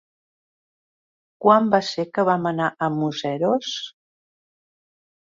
Quan 1.45 1.67
va 1.75 1.79
ser 1.89 2.05
que 2.15 2.25
vam 2.29 2.47
anar 2.51 2.69
a 2.85 2.87
Museros? 2.93 3.75